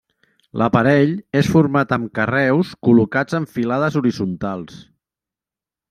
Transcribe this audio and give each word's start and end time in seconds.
L'aparell 0.61 1.11
és 1.41 1.51
format 1.57 1.93
amb 1.99 2.09
carreus 2.19 2.73
col·locats 2.89 3.39
en 3.41 3.47
filades 3.59 3.99
horitzontals. 4.01 4.85